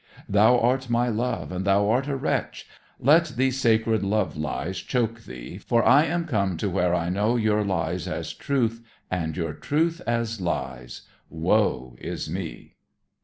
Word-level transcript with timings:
Thou 0.27 0.57
art 0.59 0.89
my 0.89 1.09
love, 1.09 1.51
And 1.51 1.63
thou 1.63 1.87
art 1.91 2.07
a 2.07 2.15
wretch. 2.15 2.67
Let 2.99 3.33
these 3.35 3.61
sacred 3.61 4.01
love 4.03 4.35
lies 4.35 4.79
choke 4.79 5.25
thee. 5.25 5.59
For 5.59 5.85
I 5.85 6.05
am 6.05 6.25
come 6.25 6.57
to 6.57 6.71
where 6.71 6.95
I 6.95 7.09
know 7.09 7.35
your 7.35 7.63
lies 7.63 8.07
as 8.07 8.33
truth 8.33 8.81
And 9.11 9.37
your 9.37 9.53
truth 9.53 10.01
as 10.07 10.41
lies 10.41 11.03
Woe 11.29 11.97
is 11.99 12.27
me. 12.31 12.77